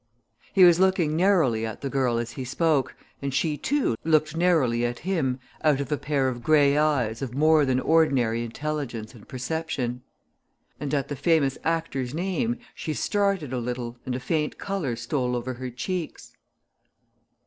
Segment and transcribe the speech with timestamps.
[0.51, 4.83] He was looking narrowly at the girl as he spoke, and she, too, looked narrowly
[4.83, 9.27] at him out of a pair of grey eyes of more than ordinary intelligence and
[9.27, 10.01] perception.
[10.79, 15.35] And at the famous actor's name she started a little and a faint colour stole
[15.35, 16.33] over her cheeks.